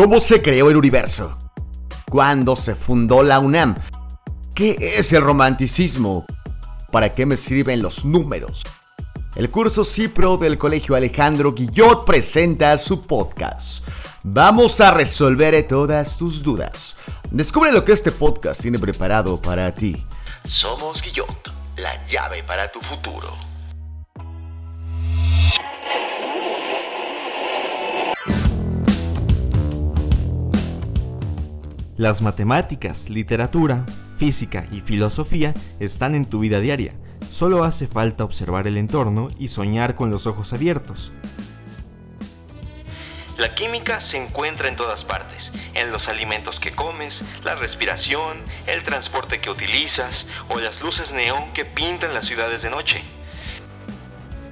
¿Cómo 0.00 0.18
se 0.18 0.40
creó 0.40 0.70
el 0.70 0.78
universo? 0.78 1.36
¿Cuándo 2.08 2.56
se 2.56 2.74
fundó 2.74 3.22
la 3.22 3.38
UNAM? 3.38 3.76
¿Qué 4.54 4.94
es 4.96 5.12
el 5.12 5.20
romanticismo? 5.20 6.24
¿Para 6.90 7.12
qué 7.12 7.26
me 7.26 7.36
sirven 7.36 7.82
los 7.82 8.06
números? 8.06 8.62
El 9.36 9.50
curso 9.50 9.84
CIPRO 9.84 10.38
del 10.38 10.56
Colegio 10.56 10.94
Alejandro 10.96 11.52
Guillot 11.52 12.06
presenta 12.06 12.78
su 12.78 13.02
podcast. 13.02 13.84
Vamos 14.22 14.80
a 14.80 14.90
resolver 14.92 15.68
todas 15.68 16.16
tus 16.16 16.42
dudas. 16.42 16.96
Descubre 17.30 17.70
lo 17.70 17.84
que 17.84 17.92
este 17.92 18.10
podcast 18.10 18.62
tiene 18.62 18.78
preparado 18.78 19.38
para 19.38 19.70
ti. 19.74 20.02
Somos 20.46 21.02
Guillot, 21.02 21.52
la 21.76 22.06
llave 22.06 22.42
para 22.42 22.72
tu 22.72 22.80
futuro. 22.80 23.49
Las 32.00 32.22
matemáticas, 32.22 33.10
literatura, 33.10 33.84
física 34.16 34.66
y 34.72 34.80
filosofía 34.80 35.52
están 35.80 36.14
en 36.14 36.24
tu 36.24 36.38
vida 36.38 36.58
diaria. 36.58 36.94
Solo 37.30 37.62
hace 37.62 37.86
falta 37.88 38.24
observar 38.24 38.66
el 38.66 38.78
entorno 38.78 39.28
y 39.38 39.48
soñar 39.48 39.96
con 39.96 40.10
los 40.10 40.26
ojos 40.26 40.54
abiertos. 40.54 41.12
La 43.36 43.54
química 43.54 44.00
se 44.00 44.16
encuentra 44.16 44.68
en 44.68 44.76
todas 44.76 45.04
partes, 45.04 45.52
en 45.74 45.92
los 45.92 46.08
alimentos 46.08 46.58
que 46.58 46.72
comes, 46.72 47.20
la 47.44 47.54
respiración, 47.56 48.38
el 48.66 48.82
transporte 48.82 49.42
que 49.42 49.50
utilizas 49.50 50.26
o 50.48 50.58
las 50.58 50.80
luces 50.80 51.12
neón 51.12 51.52
que 51.52 51.66
pintan 51.66 52.14
las 52.14 52.24
ciudades 52.24 52.62
de 52.62 52.70
noche. 52.70 53.02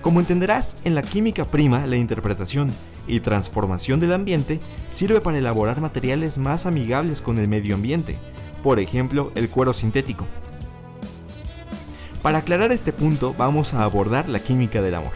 Como 0.02 0.20
entenderás, 0.20 0.76
en 0.84 0.94
la 0.94 1.02
química 1.02 1.44
prima 1.44 1.86
la 1.86 1.96
interpretación 1.96 2.70
y 3.06 3.20
transformación 3.20 3.98
del 4.00 4.12
ambiente 4.12 4.60
sirve 4.88 5.20
para 5.20 5.38
elaborar 5.38 5.80
materiales 5.80 6.38
más 6.38 6.66
amigables 6.66 7.20
con 7.20 7.38
el 7.38 7.48
medio 7.48 7.74
ambiente, 7.74 8.16
por 8.62 8.78
ejemplo 8.78 9.32
el 9.34 9.48
cuero 9.48 9.72
sintético. 9.72 10.26
Para 12.22 12.38
aclarar 12.38 12.72
este 12.72 12.92
punto 12.92 13.34
vamos 13.36 13.74
a 13.74 13.82
abordar 13.82 14.28
la 14.28 14.40
química 14.40 14.82
del 14.82 14.94
amor. 14.94 15.12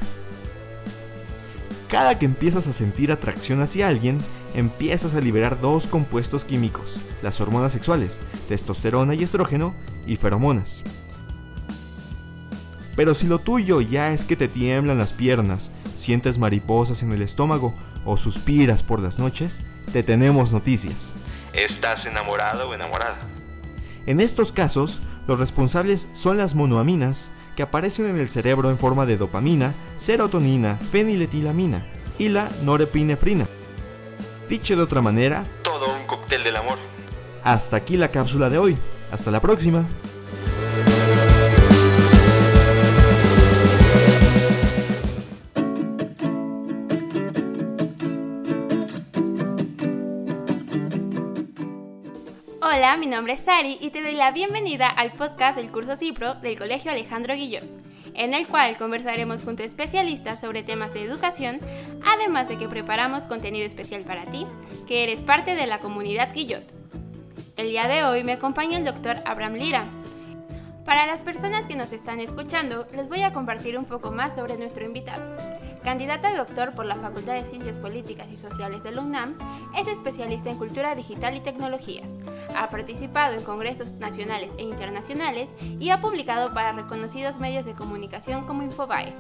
Cada 1.89 2.19
que 2.19 2.25
empiezas 2.25 2.67
a 2.67 2.73
sentir 2.73 3.13
atracción 3.13 3.61
hacia 3.61 3.87
alguien, 3.87 4.19
empiezas 4.55 5.15
a 5.15 5.21
liberar 5.21 5.61
dos 5.61 5.87
compuestos 5.87 6.45
químicos, 6.45 6.97
las 7.23 7.41
hormonas 7.41 7.73
sexuales, 7.73 8.19
testosterona 8.49 9.15
y 9.15 9.23
estrógeno, 9.23 9.75
y 10.07 10.17
feromonas. 10.17 10.83
Pero 12.97 13.15
si 13.15 13.27
lo 13.27 13.39
tuyo 13.39 13.81
ya 13.81 14.13
es 14.13 14.25
que 14.25 14.37
te 14.37 14.49
tiemblan 14.49 14.99
las 14.99 15.13
piernas, 15.13 15.71
sientes 15.97 16.39
mariposas 16.39 17.03
en 17.03 17.13
el 17.13 17.23
estómago 17.23 17.75
o 18.05 18.17
suspiras 18.17 18.83
por 18.83 19.01
las 19.01 19.19
noches, 19.19 19.61
te 19.93 20.03
tenemos 20.03 20.53
noticias. 20.53 21.13
¿Estás 21.53 22.07
enamorado 22.07 22.69
o 22.69 22.75
enamorada? 22.75 23.19
En 24.07 24.21
estos 24.21 24.53
casos, 24.53 25.01
los 25.27 25.39
responsables 25.39 26.09
son 26.13 26.37
las 26.37 26.55
monoaminas 26.55 27.31
que 27.57 27.63
aparecen 27.63 28.07
en 28.07 28.19
el 28.19 28.29
cerebro 28.29 28.71
en 28.71 28.79
forma 28.79 29.07
de 29.07 29.17
dopamina, 29.17 29.75
serotonina, 29.97 30.79
feniletilamina 30.91 31.87
y 32.19 32.29
la 32.29 32.51
norepinefrina. 32.63 33.47
Dicho 34.49 34.77
de 34.77 34.83
otra 34.83 35.03
manera, 35.03 35.45
todo 35.63 35.95
un 35.95 36.07
cóctel 36.07 36.45
del 36.45 36.57
amor. 36.57 36.79
Hasta 37.45 37.77
aquí 37.77 37.97
la 37.97 38.09
cápsula 38.09 38.51
de 38.51 38.59
hoy. 38.59 38.77
Hasta 39.11 39.31
la 39.31 39.41
próxima. 39.41 39.87
Nombre 53.13 53.35
es 53.35 53.43
Sari 53.43 53.77
y 53.79 53.91
te 53.91 54.01
doy 54.01 54.15
la 54.15 54.31
bienvenida 54.31 54.89
al 54.89 55.13
podcast 55.13 55.55
del 55.59 55.71
curso 55.71 55.99
CIPRO 55.99 56.37
del 56.37 56.57
Colegio 56.57 56.91
Alejandro 56.91 57.35
Guillot, 57.35 57.63
en 58.15 58.33
el 58.33 58.49
cual 58.49 58.79
conversaremos 58.79 59.45
junto 59.45 59.63
a 59.63 59.67
especialistas 59.67 60.41
sobre 60.41 60.63
temas 60.63 60.95
de 60.95 61.05
educación, 61.05 61.61
además 62.07 62.49
de 62.49 62.57
que 62.57 62.71
preparamos 62.71 63.27
contenido 63.27 63.67
especial 63.67 64.05
para 64.05 64.25
ti, 64.25 64.47
que 64.89 65.03
eres 65.03 65.21
parte 65.21 65.55
de 65.55 65.67
la 65.67 65.81
comunidad 65.81 66.33
Guillot. 66.33 66.65
El 67.59 67.69
día 67.69 67.87
de 67.87 68.03
hoy 68.03 68.25
me 68.25 68.33
acompaña 68.33 68.79
el 68.79 68.87
doctor 68.87 69.17
Abraham 69.27 69.57
Lira. 69.57 69.85
Para 70.87 71.05
las 71.05 71.23
personas 71.23 71.67
que 71.67 71.77
nos 71.77 71.93
están 71.93 72.19
escuchando, 72.19 72.87
les 72.97 73.11
voy 73.11 73.21
a 73.25 73.35
compartir 73.35 73.77
un 73.77 73.85
poco 73.85 74.11
más 74.11 74.35
sobre 74.35 74.57
nuestro 74.57 74.87
invitado. 74.87 75.37
Candidato 75.85 76.29
a 76.29 76.35
doctor 76.35 76.73
por 76.75 76.87
la 76.87 76.95
Facultad 76.95 77.35
de 77.35 77.45
Ciencias 77.45 77.77
Políticas 77.77 78.29
y 78.33 78.37
Sociales 78.37 78.85
de 78.85 78.93
la 78.93 79.03
UNAM, 79.03 79.37
es 79.77 79.89
especialista 79.89 80.49
en 80.49 80.57
cultura 80.57 80.95
digital 80.95 81.37
y 81.37 81.41
tecnologías. 81.41 82.09
Ha 82.57 82.71
participado 82.71 83.35
en 83.35 83.43
congresos 83.43 83.93
nacionales 83.95 84.53
e 84.59 84.63
internacionales 84.63 85.49
y 85.61 85.91
ha 85.91 86.01
publicado 86.01 86.55
para 86.55 86.73
reconocidos 86.73 87.39
medios 87.39 87.67
de 87.67 87.75
comunicación 87.75 88.47
como 88.47 88.63
Infobae. 88.63 89.13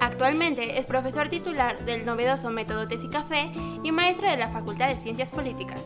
Actualmente 0.00 0.78
es 0.78 0.86
profesor 0.86 1.28
titular 1.28 1.78
del 1.84 2.04
novedoso 2.04 2.50
método 2.50 2.88
Café 3.12 3.50
y 3.82 3.92
maestro 3.92 4.28
de 4.28 4.36
la 4.36 4.48
Facultad 4.48 4.88
de 4.88 4.96
Ciencias 4.96 5.30
Políticas. 5.30 5.84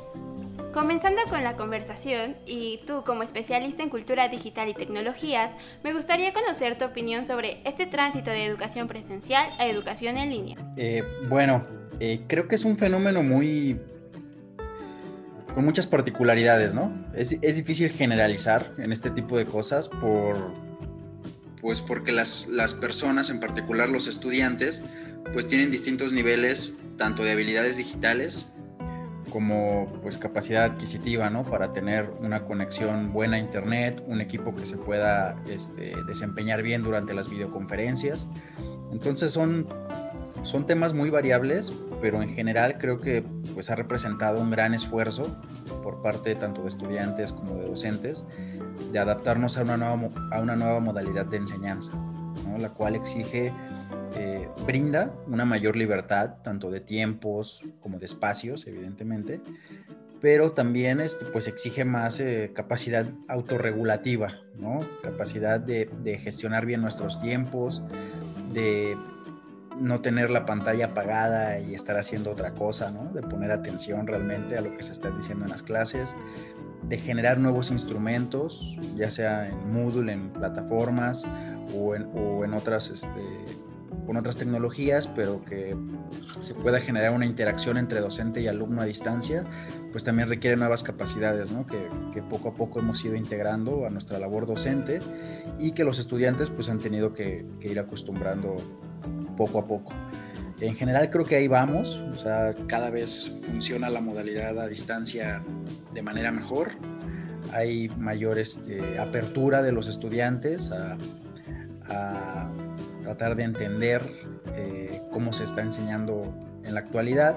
Comenzando 0.73 1.21
con 1.29 1.45
la 1.45 1.55
conversación, 1.57 2.35
y 2.47 2.81
tú 2.87 3.05
como 3.05 3.23
especialista 3.23 3.83
en 3.83 3.91
cultura 3.91 4.29
digital 4.29 4.71
y 4.71 4.75
tecnologías, 4.75 5.51
me 5.85 5.93
gustaría 5.93 6.33
conocer 6.33 6.79
tu 6.79 6.87
opinión 6.87 7.27
sobre 7.27 7.61
este 7.67 7.85
tránsito 7.85 8.31
de 8.31 8.47
educación 8.47 8.89
presencial 8.89 9.51
a 9.59 9.67
educación 9.67 10.17
en 10.17 10.31
línea. 10.31 10.57
Eh, 10.79 11.03
bueno, 11.29 11.67
eh, 12.01 12.23
creo 12.27 12.49
que 12.49 12.55
es 12.55 12.65
un 12.65 12.79
fenómeno 12.79 13.23
muy... 13.23 13.79
con 15.55 15.67
muchas 15.67 15.87
particularidades, 15.87 16.75
¿no? 16.75 16.91
Es, 17.15 17.39
es, 17.43 17.57
difícil 17.57 17.91
generalizar 17.91 18.73
en 18.79 18.93
este 18.93 19.11
tipo 19.11 19.37
de 19.37 19.45
cosas 19.45 19.91
por... 19.91 20.55
pues 21.61 21.83
porque 21.83 22.13
las, 22.13 22.47
las 22.49 22.73
personas, 22.73 23.29
en 23.29 23.41
particular 23.41 23.91
los 23.91 24.09
estudiantes, 24.09 24.83
pues 25.35 25.47
tienen 25.47 25.71
distintos 25.71 26.15
niveles 26.15 26.73
tanto 26.97 27.25
de 27.25 27.33
habilidades 27.33 27.77
digitales 27.77 28.47
como 29.33 29.89
pues 30.03 30.19
capacidad 30.19 30.65
adquisitiva, 30.65 31.31
¿no? 31.31 31.45
Para 31.45 31.73
tener 31.73 32.11
una 32.21 32.45
conexión 32.45 33.13
buena 33.13 33.37
a 33.37 33.41
internet, 33.41 34.03
un 34.07 34.21
equipo 34.21 34.55
que 34.55 34.67
se 34.67 34.77
pueda 34.77 35.37
este, 35.49 35.95
desempeñar 36.07 36.63
bien 36.63 36.83
durante 36.83 37.15
las 37.15 37.31
videoconferencias. 37.31 38.27
Entonces 38.93 39.33
son, 39.33 39.67
son 40.43 40.67
temas 40.67 40.93
muy 40.93 41.09
variables, 41.09 41.73
pero 42.01 42.21
en 42.23 42.29
general 42.29 42.77
creo 42.79 43.01
que 43.01 43.25
pues 43.55 43.71
ha 43.71 43.75
representado 43.75 44.41
un 44.41 44.51
gran 44.51 44.75
esfuerzo 44.75 45.41
por 45.83 46.03
parte 46.03 46.35
tanto 46.35 46.63
de 46.63 46.69
estudiantes 46.69 47.33
como 47.33 47.55
de 47.55 47.69
docentes 47.69 48.25
de 48.91 48.99
adaptarnos 48.99 49.57
a 49.59 49.63
una 49.63 49.77
nueva, 49.77 50.11
a 50.31 50.41
una 50.41 50.57
nueva 50.57 50.81
modalidad 50.81 51.27
de 51.27 51.39
enseñanza, 51.39 51.93
¿no? 52.47 52.59
la 52.59 52.71
cual 52.71 52.97
exige 52.97 53.53
eh, 54.17 54.49
brinda 54.67 55.15
una 55.27 55.45
mayor 55.45 55.77
libertad, 55.77 56.37
tanto 56.43 56.71
de 56.71 56.81
tiempos 56.81 57.65
como 57.81 57.99
de 57.99 58.07
espacios, 58.07 58.67
evidentemente, 58.67 59.41
pero 60.23 60.53
también 60.53 61.01
este, 61.01 61.25
pues 61.27 61.49
exige 61.49 61.85
más 61.85 62.21
eh, 62.21 62.53
capacidad 62.55 63.07
autorregulativa, 63.27 64.39
¿no? 64.57 64.81
Capacidad 65.03 65.59
de, 65.59 66.19
gestionar 66.23 66.65
bien 66.65 66.81
nuestros 66.81 67.21
tiempos, 67.21 67.83
de 68.53 68.97
no 69.81 70.01
tener 70.01 70.31
la 70.31 70.47
pantalla 70.47 70.87
apagada 70.87 71.59
y 71.59 71.75
estar 71.75 71.99
haciendo 71.99 72.31
otra 72.31 72.55
cosa, 72.55 72.93
¿no? 72.93 73.13
De 73.13 73.23
poner 73.23 73.51
atención 73.51 74.07
realmente 74.07 74.57
a 74.57 74.61
lo 74.61 74.77
que 74.77 74.85
se 74.85 74.93
está 74.93 75.11
diciendo 75.11 75.45
en 75.45 75.51
las 75.51 75.65
clases, 75.65 76.15
de 76.85 76.99
generar 76.99 77.39
nuevos 77.39 77.73
instrumentos, 77.73 78.79
ya 78.95 79.11
sea 79.11 79.49
en 79.49 79.73
Moodle, 79.73 80.13
en 80.13 80.31
plataformas 80.31 81.25
o 81.77 81.95
en, 81.97 82.55
otras 82.55 82.91
este, 82.91 83.21
con 84.07 84.17
otras 84.17 84.37
tecnologías, 84.37 85.07
pero 85.09 85.45
que 85.45 85.77
se 86.41 86.55
pueda 86.55 86.81
generar 86.81 87.13
una 87.13 87.27
interacción 87.27 87.77
entre 87.77 88.01
docente 88.01 88.41
y 88.41 88.49
alumno 88.49 88.83
a 88.83 88.85
distancia, 88.85 89.45
pues 89.93 90.05
también 90.05 90.29
requiere 90.29 90.57
nuevas 90.57 90.83
capacidades, 90.83 91.53
¿no? 91.53 91.67
que, 91.67 91.89
que, 92.13 92.23
poco 92.23 92.49
a 92.49 92.55
poco 92.55 92.81
hemos 92.81 93.05
ido 93.05 93.15
integrando 93.15 93.87
a 93.87 93.91
nuestra 93.91 94.19
labor 94.19 94.47
docente 94.47 94.99
y 95.59 95.73
que 95.73 95.85
los 95.85 95.99
estudiantes 95.99 96.51
pues 96.51 96.69
han 96.69 96.79
tenido 96.79 97.13
que, 97.13 97.47
que 97.61 97.71
ir 97.71 97.79
acostumbrando 97.79 98.57
poco 99.37 99.59
a 99.59 99.67
poco. 99.67 99.93
En 100.61 100.77
general 100.77 101.11
creo 101.11 101.25
que 101.25 101.37
ahí 101.37 101.49
vamos, 101.49 102.05
o 102.13 102.15
sea, 102.15 102.55
cada 102.69 102.91
vez 102.91 103.41
funciona 103.45 103.91
la 103.91 104.01
modalidad 104.01 104.59
a 104.61 104.69
distancia 104.69 105.43
de 105.93 106.03
manera 106.03 106.31
mejor, 106.31 106.71
hay 107.53 107.89
mayor 107.99 108.39
este, 108.39 108.99
apertura 108.99 109.63
de 109.63 109.73
los 109.73 109.89
estudiantes 109.89 110.71
a, 110.71 110.97
a 111.89 112.32
tratar 113.13 113.37
de 113.37 113.43
entender 113.45 114.03
eh, 114.55 115.03
cómo 115.13 115.33
se 115.33 115.45
está 115.45 115.61
enseñando 115.61 116.35
en 116.65 116.75
la 116.75 116.81
actualidad. 116.81 117.37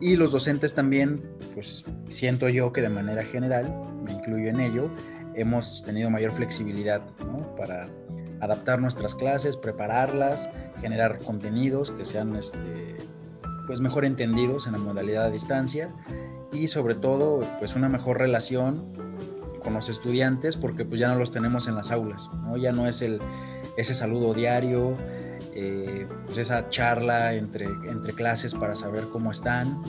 Y 0.00 0.16
los 0.16 0.32
docentes 0.32 0.74
también, 0.74 1.22
pues 1.54 1.84
siento 2.08 2.48
yo 2.48 2.72
que 2.72 2.80
de 2.80 2.88
manera 2.88 3.22
general, 3.22 3.70
me 4.02 4.12
incluyo 4.12 4.48
en 4.48 4.60
ello, 4.60 4.90
hemos 5.34 5.82
tenido 5.84 6.10
mayor 6.10 6.32
flexibilidad 6.32 7.02
para 7.56 7.88
adaptar 8.40 8.80
nuestras 8.80 9.14
clases, 9.14 9.58
prepararlas, 9.58 10.48
generar 10.80 11.18
contenidos 11.18 11.90
que 11.90 12.06
sean 12.06 12.34
este, 12.36 12.96
pues 13.66 13.82
mejor 13.82 14.06
entendidos 14.06 14.66
en 14.66 14.72
la 14.72 14.78
modalidad 14.78 15.26
a 15.26 15.30
distancia. 15.30 15.90
Y 16.52 16.68
sobre 16.68 16.94
todo 16.94 17.44
pues 17.58 17.76
una 17.76 17.90
mejor 17.90 18.18
relación 18.18 18.90
con 19.62 19.74
los 19.74 19.90
estudiantes 19.90 20.56
porque 20.56 20.86
pues 20.86 20.98
ya 20.98 21.08
no 21.08 21.16
los 21.16 21.30
tenemos 21.30 21.68
en 21.68 21.74
las 21.74 21.90
aulas, 21.90 22.30
¿no? 22.42 22.56
Ya 22.56 22.72
no 22.72 22.88
es 22.88 23.02
el, 23.02 23.20
ese 23.80 23.94
saludo 23.94 24.34
diario, 24.34 24.94
eh, 25.54 26.06
pues 26.26 26.38
esa 26.38 26.68
charla 26.68 27.34
entre, 27.34 27.64
entre 27.64 28.12
clases 28.12 28.54
para 28.54 28.74
saber 28.74 29.04
cómo 29.12 29.30
están, 29.30 29.82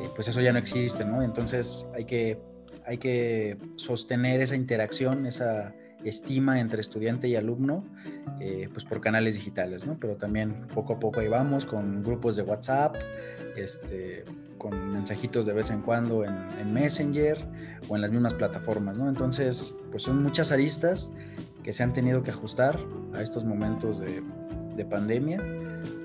eh, 0.00 0.08
pues 0.14 0.28
eso 0.28 0.40
ya 0.40 0.52
no 0.52 0.58
existe, 0.58 1.04
¿no? 1.04 1.22
Entonces 1.22 1.90
hay 1.94 2.04
que, 2.04 2.38
hay 2.86 2.98
que 2.98 3.58
sostener 3.76 4.40
esa 4.40 4.56
interacción, 4.56 5.26
esa 5.26 5.74
estima 6.04 6.60
entre 6.60 6.80
estudiante 6.80 7.28
y 7.28 7.36
alumno, 7.36 7.84
eh, 8.40 8.68
pues 8.72 8.84
por 8.84 9.00
canales 9.00 9.34
digitales, 9.34 9.86
¿no? 9.86 9.98
Pero 10.00 10.16
también 10.16 10.66
poco 10.74 10.94
a 10.94 10.98
poco 10.98 11.20
ahí 11.20 11.28
vamos 11.28 11.66
con 11.66 12.02
grupos 12.02 12.36
de 12.36 12.42
WhatsApp, 12.42 12.96
este, 13.56 14.24
con 14.56 14.92
mensajitos 14.92 15.46
de 15.46 15.52
vez 15.52 15.70
en 15.70 15.82
cuando 15.82 16.24
en, 16.24 16.72
Messenger 16.72 17.38
o 17.88 17.96
en 17.96 18.02
las 18.02 18.12
mismas 18.12 18.34
plataformas, 18.34 18.96
¿no? 18.96 19.08
Entonces, 19.08 19.76
pues 19.90 20.04
son 20.04 20.22
muchas 20.22 20.52
aristas 20.52 21.12
que 21.62 21.72
se 21.72 21.82
han 21.82 21.92
tenido 21.92 22.22
que 22.22 22.30
ajustar 22.30 22.78
a 23.14 23.22
estos 23.22 23.44
momentos 23.44 23.98
de, 23.98 24.22
pandemia, 24.88 25.44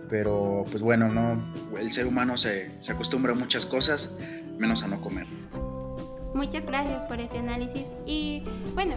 pero 0.09 0.65
pues 0.69 0.83
bueno, 0.83 1.07
no, 1.07 1.41
el 1.79 1.93
ser 1.93 2.07
humano 2.07 2.35
se, 2.35 2.71
se 2.79 2.91
acostumbra 2.91 3.31
a 3.31 3.35
muchas 3.35 3.65
cosas, 3.65 4.11
menos 4.57 4.83
a 4.83 4.87
no 4.87 4.99
comer. 4.99 5.25
Muchas 6.33 6.65
gracias 6.65 7.05
por 7.05 7.21
ese 7.21 7.37
análisis 7.37 7.85
y 8.05 8.43
bueno, 8.73 8.95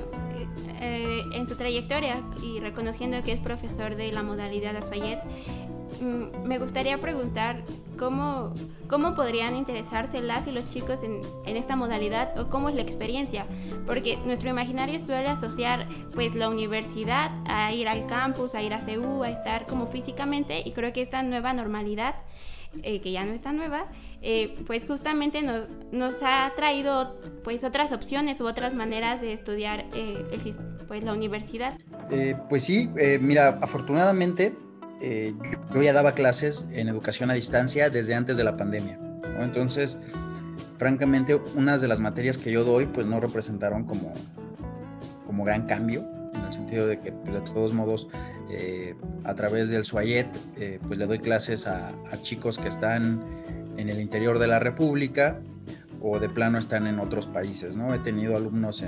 eh, 0.81 1.23
en 1.33 1.47
su 1.47 1.57
trayectoria 1.57 2.23
y 2.43 2.61
reconociendo 2.61 3.23
que 3.23 3.33
es 3.33 3.41
profesor 3.41 3.97
de 3.97 4.13
la 4.13 4.23
modalidad 4.23 4.75
mm, 4.75 5.68
me 6.03 6.59
gustaría 6.59 6.99
preguntar 6.99 7.65
cómo, 7.99 8.55
cómo 8.89 9.15
podrían 9.15 9.57
interesarse 9.57 10.21
las 10.21 10.47
y 10.47 10.53
los 10.53 10.71
chicos 10.71 11.03
en, 11.03 11.21
en, 11.47 11.57
esta 11.57 11.77
modalidad 11.77 12.39
o 12.39 12.49
cómo 12.49 12.69
es 12.69 12.75
la 12.75 12.83
experiencia, 12.83 13.47
porque 13.87 14.17
nuestro 14.19 14.51
imaginario 14.51 14.99
suele 15.01 15.29
asociar 15.29 15.87
pues 16.15 16.35
la 16.35 16.49
universidad 16.49 17.31
a 17.49 17.73
ir 17.73 17.89
al 17.89 18.07
campus, 18.07 18.55
a 18.55 18.63
ir 18.63 18.75
a 18.75 18.81
CEU, 18.81 19.23
a 19.23 19.31
estar 19.31 19.67
como 19.67 19.87
físicamente 19.87 20.63
y 20.65 20.73
creo 20.73 20.93
que 20.93 21.03
esta 21.03 21.23
nueva 21.23 21.53
normalidad 21.53 22.15
eh, 22.83 23.01
que 23.01 23.11
ya 23.11 23.25
no 23.25 23.33
está 23.33 23.51
nueva, 23.53 23.87
eh, 24.21 24.55
pues 24.67 24.85
justamente 24.87 25.41
nos, 25.41 25.69
nos, 25.91 26.17
ha 26.23 26.53
traído 26.55 27.19
pues 27.43 27.65
otras 27.65 27.93
opciones 27.93 28.41
u 28.43 28.47
otras 28.47 28.75
maneras 28.75 29.23
de 29.23 29.33
estudiar 29.33 29.87
eh, 29.95 30.23
pues 30.87 31.03
la 31.03 31.15
universidad. 31.15 31.79
pues 32.49 32.65
sí, 32.65 32.91
mira, 33.21 33.59
afortunadamente 33.63 34.55
yo 35.01 35.83
ya 35.83 35.93
daba 35.93 36.13
clases 36.13 36.69
en 36.73 36.89
educación 36.89 37.31
a 37.31 37.35
distancia 37.35 37.91
desde 37.91 38.15
antes 38.15 38.37
de 38.37 38.45
la 38.45 38.57
pandemia, 38.57 38.99
entonces 39.41 39.99
francamente 40.79 41.35
unas 41.55 41.81
de 41.81 41.89
las 41.89 42.01
materias 42.01 42.39
que 42.39 42.51
yo 42.51 42.65
doy 42.65 42.87
pues 42.87 43.07
no 43.07 43.21
representaron 43.21 43.85
como, 43.85 44.15
como 45.27 45.45
gran 45.45 45.67
cambio 45.67 46.07
en 46.35 46.45
el 46.45 46.53
sentido 46.53 46.87
de 46.87 47.01
que 47.01 47.13
pues, 47.13 47.35
de 47.35 47.41
todos 47.41 47.75
modos 47.75 48.09
eh, 48.51 48.95
a 49.25 49.35
través 49.35 49.71
del 49.71 49.85
SUAYET 49.85 50.29
eh, 50.57 50.79
pues 50.87 50.99
le 50.99 51.07
doy 51.07 51.19
clases 51.19 51.67
a, 51.67 51.93
chicos 52.23 52.59
que 52.59 52.69
están 52.69 53.23
en 53.77 53.89
el 53.89 54.01
interior 54.01 54.39
de 54.39 54.47
la 54.47 54.59
República 54.59 55.41
o 56.01 56.19
de 56.19 56.29
plano 56.29 56.59
están 56.59 56.87
en 56.87 57.01
otros 57.01 57.27
países, 57.27 57.77
¿no? 57.77 57.93
He 57.93 57.99
tenido 57.99 58.37
alumnos 58.37 58.85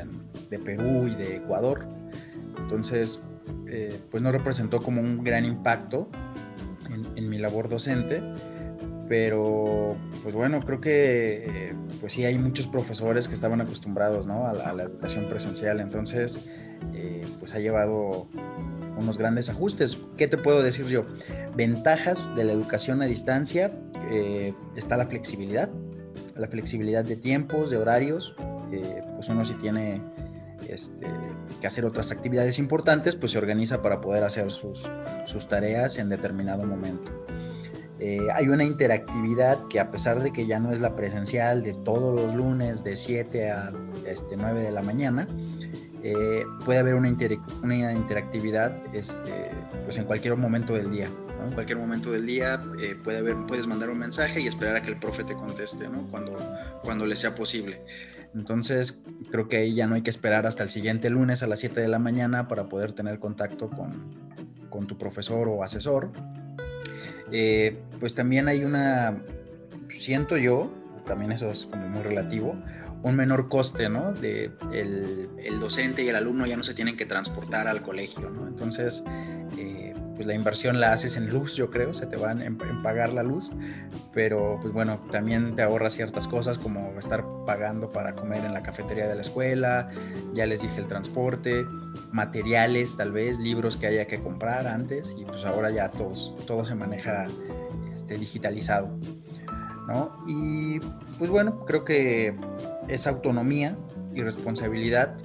de 0.48 0.58
Perú 0.60 1.08
y 1.08 1.14
de 1.16 1.36
Ecuador, 1.36 1.84
entonces 2.56 3.20
eh, 3.66 3.98
pues 4.10 4.22
no 4.22 4.30
representó 4.30 4.80
como 4.80 5.00
un 5.00 5.22
gran 5.22 5.44
impacto 5.44 6.08
en, 7.16 7.28
mi 7.30 7.38
labor 7.38 7.68
docente, 7.68 8.20
pero 9.08 9.96
pues 10.22 10.34
bueno, 10.34 10.60
creo 10.60 10.80
que 10.80 11.74
pues 12.00 12.12
sí 12.12 12.24
hay 12.24 12.38
muchos 12.38 12.66
profesores 12.66 13.28
que 13.28 13.34
estaban 13.34 13.60
acostumbrados 13.60 14.26
¿no? 14.26 14.46
a, 14.46 14.52
la, 14.52 14.64
a 14.70 14.82
educación 14.82 15.28
presencial, 15.28 15.80
entonces 15.80 16.48
eh, 16.94 17.24
pues 17.38 17.54
ha 17.54 17.58
llevado 17.58 18.26
unos 18.96 19.18
grandes 19.18 19.48
ajustes. 19.50 19.98
¿Qué 20.16 20.28
te 20.28 20.36
puedo 20.36 20.62
decir 20.62 20.86
yo? 20.86 21.06
Ventajas 21.56 22.34
de 22.34 22.44
la 22.44 22.52
educación 22.52 23.02
a 23.02 23.06
distancia, 23.06 23.72
eh, 24.10 24.54
está 24.76 24.96
la 24.96 25.06
flexibilidad, 25.06 25.70
la 26.36 26.48
flexibilidad 26.48 27.04
de 27.04 27.16
tiempos, 27.16 27.70
de 27.70 27.76
horarios, 27.76 28.34
eh, 28.72 29.02
pues 29.14 29.28
uno 29.28 29.44
si 29.44 29.54
tiene 29.54 30.00
este, 30.68 31.06
que 31.60 31.66
hacer 31.66 31.84
otras 31.84 32.12
actividades 32.12 32.58
importantes, 32.58 33.16
pues 33.16 33.32
se 33.32 33.38
organiza 33.38 33.82
para 33.82 34.00
poder 34.00 34.24
hacer 34.24 34.50
sus, 34.50 34.88
tareas 35.48 35.98
en 35.98 36.08
determinado 36.08 36.64
momento. 36.64 37.12
hay 38.34 38.48
una 38.48 38.64
interactividad 38.64 39.58
que 39.68 39.80
a 39.80 39.90
pesar 39.90 40.22
de 40.22 40.32
que 40.32 40.46
ya 40.46 40.58
no 40.58 40.72
es 40.72 40.80
la 40.80 40.96
presencial 40.96 41.62
de 41.62 41.74
todos 41.74 42.14
los 42.14 42.34
lunes 42.34 42.84
de 42.84 42.96
7 42.96 43.50
a 43.50 43.72
este, 44.06 44.36
9 44.36 44.62
de 44.62 44.70
la 44.70 44.82
mañana, 44.82 45.26
eh, 46.02 46.44
puede 46.64 46.78
haber 46.78 46.94
una, 46.94 47.08
interactividad 47.08 48.72
este, 48.94 49.50
pues 49.84 49.98
en 49.98 50.04
cualquier 50.04 50.36
momento 50.36 50.74
del 50.74 50.90
día. 50.90 51.08
En 51.46 51.52
cualquier 51.52 51.78
momento 51.78 52.12
del 52.12 52.26
día 52.26 52.62
eh, 52.80 52.96
puede 53.02 53.18
haber, 53.18 53.36
puedes 53.46 53.66
mandar 53.66 53.90
un 53.90 53.98
mensaje 53.98 54.40
y 54.40 54.46
esperar 54.46 54.76
a 54.76 54.82
que 54.82 54.88
el 54.88 54.96
profe 54.96 55.24
te 55.24 55.34
conteste 55.34 55.86
cuando 56.82 57.06
le 57.06 57.16
sea 57.16 57.34
posible. 57.34 57.80
Entonces, 58.34 59.00
creo 59.30 59.48
que 59.48 59.58
ahí 59.58 59.74
ya 59.74 59.86
no 59.86 59.96
hay 59.96 60.02
que 60.02 60.10
esperar 60.10 60.46
hasta 60.46 60.62
el 60.62 60.70
siguiente 60.70 61.10
lunes 61.10 61.42
a 61.42 61.46
las 61.46 61.58
7 61.58 61.80
de 61.80 61.88
la 61.88 61.98
mañana 61.98 62.48
para 62.48 62.68
poder 62.68 62.92
tener 62.92 63.18
contacto 63.18 63.70
con, 63.70 64.14
con 64.70 64.86
tu 64.86 64.96
profesor 64.96 65.48
o 65.48 65.62
asesor. 65.62 66.10
Eh, 67.32 67.78
pues 67.98 68.14
también 68.14 68.48
hay 68.48 68.64
una, 68.64 69.22
siento 69.88 70.36
yo, 70.36 70.72
también 71.06 71.32
eso 71.32 71.48
es 71.48 71.66
como 71.66 71.88
muy 71.88 72.02
relativo, 72.02 72.56
un 73.02 73.16
menor 73.16 73.48
coste, 73.48 73.88
¿no? 73.88 74.12
De 74.12 74.50
el, 74.72 75.60
docente 75.60 76.02
y 76.02 76.08
el 76.08 76.16
alumno 76.16 76.46
ya 76.46 76.56
no 76.56 76.62
se 76.62 76.74
tienen 76.74 76.96
que 76.96 77.06
transportar 77.06 77.68
al 77.68 77.82
colegio, 77.82 78.30
¿no? 78.30 78.46
Entonces, 78.46 79.04
eh, 79.58 79.89
pues 80.20 80.26
la 80.26 80.34
inversión 80.34 80.80
la 80.80 80.92
haces 80.92 81.16
en 81.16 81.30
luz, 81.30 81.56
yo 81.56 81.70
creo, 81.70 81.94
se 81.94 82.04
te 82.04 82.16
van 82.16 82.42
en, 82.42 82.58
pagar 82.82 83.14
la 83.14 83.22
luz, 83.22 83.52
pero 84.12 84.58
pues 84.60 84.70
bueno, 84.70 85.00
también 85.10 85.56
te 85.56 85.62
ahorras 85.62 85.94
ciertas 85.94 86.28
cosas 86.28 86.58
como 86.58 86.92
estar 86.98 87.24
pagando 87.46 87.90
para 87.90 88.14
comer 88.14 88.44
en 88.44 88.52
la 88.52 88.62
cafetería 88.62 89.08
de 89.08 89.14
la 89.14 89.22
escuela, 89.22 89.88
ya 90.34 90.44
les 90.44 90.60
dije 90.60 90.78
el 90.78 90.88
transporte, 90.88 91.64
materiales 92.12 92.98
tal 92.98 93.12
vez, 93.12 93.38
libros 93.38 93.78
que 93.78 93.86
haya 93.86 94.06
que 94.06 94.20
comprar 94.20 94.66
antes 94.66 95.16
y 95.16 95.24
pues 95.24 95.46
ahora 95.46 95.70
ya 95.70 95.90
todos, 95.90 96.36
todo 96.46 96.66
se 96.66 96.74
maneja 96.74 97.24
este, 97.94 98.18
digitalizado. 98.18 98.90
¿no? 99.88 100.22
Y 100.26 100.80
pues 101.18 101.30
bueno, 101.30 101.64
creo 101.64 101.86
que 101.86 102.36
esa 102.88 103.08
autonomía 103.08 103.74
y 104.14 104.20
responsabilidad, 104.20 105.16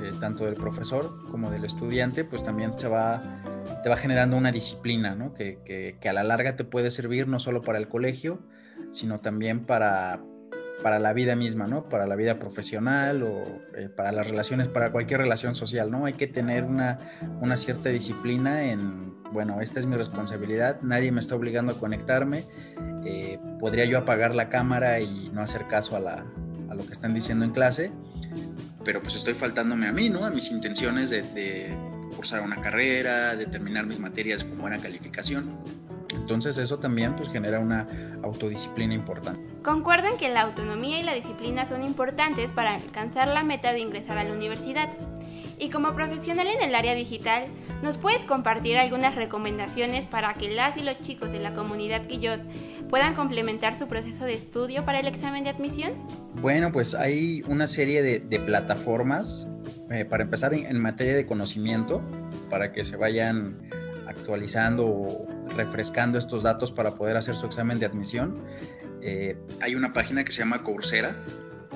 eh, 0.00 0.10
tanto 0.22 0.46
del 0.46 0.54
profesor 0.54 1.18
como 1.30 1.50
del 1.50 1.66
estudiante, 1.66 2.24
pues 2.24 2.42
también 2.42 2.72
se 2.72 2.88
va, 2.88 3.42
te 3.86 3.90
va 3.90 3.96
generando 3.96 4.36
una 4.36 4.50
disciplina, 4.50 5.14
¿no? 5.14 5.32
Que, 5.32 5.96
a 6.04 6.12
la 6.12 6.24
larga 6.24 6.56
te 6.56 6.64
puede 6.64 6.90
servir 6.90 7.28
no 7.28 7.38
solo 7.38 7.62
para 7.62 7.78
el 7.78 7.86
colegio, 7.86 8.40
sino 8.90 9.20
también 9.20 9.64
para, 9.64 10.24
para 10.82 10.98
la 10.98 11.12
vida 11.12 11.36
misma, 11.36 11.68
¿no? 11.68 11.88
Para 11.88 12.08
la 12.08 12.16
vida 12.16 12.40
profesional 12.40 13.22
o 13.22 13.44
eh, 13.76 13.88
para 13.88 14.10
las 14.10 14.28
relaciones, 14.28 14.66
para 14.66 14.90
cualquier 14.90 15.20
relación 15.20 15.54
social, 15.54 15.88
¿no? 15.88 16.04
Hay 16.04 16.14
que 16.14 16.26
tener 16.26 16.64
una, 16.64 16.98
una, 17.40 17.56
cierta 17.56 17.90
disciplina 17.90 18.64
en, 18.64 19.22
bueno, 19.30 19.60
esta 19.60 19.78
es 19.78 19.86
mi 19.86 19.94
responsabilidad, 19.94 20.82
nadie 20.82 21.12
me 21.12 21.20
está 21.20 21.36
obligando 21.36 21.72
a 21.74 21.78
conectarme, 21.78 22.42
eh, 23.04 23.38
podría 23.60 23.84
yo 23.84 23.98
apagar 23.98 24.34
la 24.34 24.48
cámara 24.48 24.98
y 24.98 25.30
no 25.32 25.42
hacer 25.42 25.68
caso 25.68 25.94
a, 25.96 26.24
lo 26.74 26.84
que 26.84 26.92
están 26.92 27.14
diciendo 27.14 27.44
en 27.44 27.52
clase, 27.52 27.92
pero 28.84 29.00
pues 29.00 29.14
estoy 29.14 29.34
faltándome 29.34 29.86
a 29.86 29.92
mí, 29.92 30.10
¿no? 30.10 30.24
A 30.24 30.30
mis 30.30 30.50
intenciones 30.50 31.10
de 31.10 31.22
cursar 32.16 32.40
una 32.40 32.60
carrera, 32.60 33.36
de 33.36 33.46
terminar 33.46 33.86
mis 33.86 34.00
materias 34.00 34.42
con 34.42 34.58
buena 34.58 34.78
calificación. 34.78 35.56
Entonces 36.14 36.58
eso 36.58 36.78
también 36.78 37.14
pues 37.14 37.28
genera 37.28 37.60
una 37.60 37.86
autodisciplina 38.22 38.94
importante. 38.94 39.40
Concuerdan 39.62 40.16
que 40.18 40.28
la 40.28 40.42
autonomía 40.42 40.98
y 40.98 41.02
la 41.02 41.14
disciplina 41.14 41.66
son 41.66 41.84
importantes 41.84 42.52
para 42.52 42.74
alcanzar 42.74 43.28
la 43.28 43.44
meta 43.44 43.72
de 43.72 43.80
ingresar 43.80 44.18
a 44.18 44.24
la 44.24 44.32
universidad. 44.32 44.88
Y 45.58 45.70
como 45.70 45.94
profesional 45.94 46.48
en 46.48 46.62
el 46.62 46.74
área 46.74 46.94
digital, 46.94 47.46
¿nos 47.82 47.96
puedes 47.96 48.20
compartir 48.22 48.76
algunas 48.76 49.14
recomendaciones 49.14 50.06
para 50.06 50.34
que 50.34 50.50
las 50.50 50.76
y 50.76 50.82
los 50.82 51.00
chicos 51.00 51.32
de 51.32 51.38
la 51.38 51.54
comunidad 51.54 52.06
Guillot 52.06 52.40
puedan 52.90 53.14
complementar 53.14 53.78
su 53.78 53.86
proceso 53.88 54.24
de 54.24 54.34
estudio 54.34 54.84
para 54.84 55.00
el 55.00 55.06
examen 55.06 55.44
de 55.44 55.50
admisión? 55.50 55.92
Bueno, 56.40 56.72
pues 56.72 56.94
hay 56.94 57.42
una 57.48 57.66
serie 57.66 58.02
de, 58.02 58.38
plataformas, 58.40 59.46
eh, 59.90 60.04
para 60.04 60.24
empezar 60.24 60.52
en, 60.54 60.80
materia 60.80 61.14
de 61.14 61.26
conocimiento, 61.26 62.02
para 62.50 62.72
que 62.72 62.84
se 62.84 62.96
vayan 62.96 63.68
actualizando 64.06 64.86
o 64.86 65.28
refrescando 65.56 66.18
estos 66.18 66.42
datos 66.42 66.72
para 66.72 66.92
poder 66.92 67.16
hacer 67.16 67.34
su 67.36 67.46
examen 67.46 67.78
de 67.78 67.86
admisión. 67.86 68.38
Eh, 69.00 69.36
hay 69.60 69.74
una 69.74 69.92
página 69.92 70.24
que 70.24 70.32
se 70.32 70.40
llama 70.40 70.62
Coursera, 70.62 71.16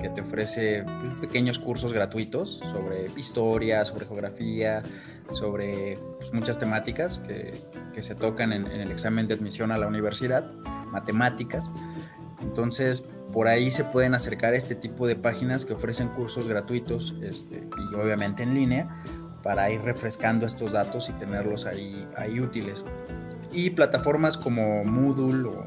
que 0.00 0.08
te 0.08 0.22
ofrece 0.22 0.84
pequeños 1.20 1.58
cursos 1.58 1.92
gratuitos 1.92 2.60
sobre 2.70 3.06
historia, 3.16 3.84
sobre 3.84 4.06
geografía, 4.06 4.82
sobre 5.30 5.98
pues, 6.18 6.32
muchas 6.32 6.58
temáticas 6.58 7.20
que, 7.26 7.52
se 8.02 8.14
tocan 8.14 8.54
en, 8.54 8.66
el 8.66 8.90
examen 8.90 9.28
de 9.28 9.34
admisión 9.34 9.72
a 9.72 9.78
la 9.78 9.86
universidad, 9.86 10.50
matemáticas. 10.86 11.70
Entonces, 12.42 13.04
por 13.32 13.48
ahí 13.48 13.70
se 13.70 13.84
pueden 13.84 14.14
acercar 14.14 14.54
a 14.54 14.56
este 14.56 14.74
tipo 14.74 15.06
de 15.06 15.16
páginas 15.16 15.64
que 15.64 15.72
ofrecen 15.72 16.08
cursos 16.08 16.48
gratuitos 16.48 17.14
este, 17.22 17.56
y 17.56 17.94
obviamente 17.94 18.42
en 18.42 18.54
línea 18.54 19.02
para 19.42 19.70
ir 19.70 19.80
refrescando 19.82 20.46
estos 20.46 20.72
datos 20.72 21.08
y 21.08 21.12
tenerlos 21.12 21.66
ahí, 21.66 22.06
ahí 22.16 22.40
útiles. 22.40 22.84
Y 23.52 23.70
plataformas 23.70 24.36
como 24.36 24.84
Moodle 24.84 25.48
o 25.48 25.66